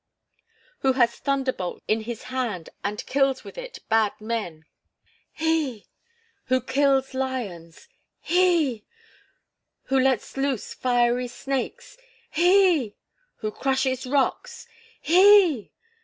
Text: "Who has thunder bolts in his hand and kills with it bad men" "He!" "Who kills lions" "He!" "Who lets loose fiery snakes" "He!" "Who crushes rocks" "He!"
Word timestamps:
"Who 0.79 0.93
has 0.93 1.13
thunder 1.15 1.53
bolts 1.53 1.83
in 1.87 2.01
his 2.01 2.23
hand 2.33 2.71
and 2.83 3.05
kills 3.05 3.43
with 3.43 3.55
it 3.55 3.87
bad 3.87 4.13
men" 4.19 4.65
"He!" 5.45 5.85
"Who 6.45 6.59
kills 6.59 7.13
lions" 7.13 7.87
"He!" 8.35 8.83
"Who 9.83 9.99
lets 9.99 10.35
loose 10.37 10.73
fiery 10.73 11.27
snakes" 11.27 11.97
"He!" 12.31 12.95
"Who 13.41 13.51
crushes 13.51 14.07
rocks" 14.07 14.67
"He!" 15.01 15.71